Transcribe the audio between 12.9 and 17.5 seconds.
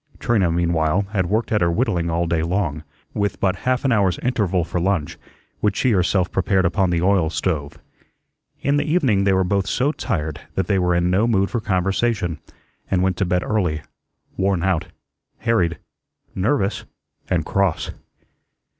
went to bed early, worn out, harried, nervous, and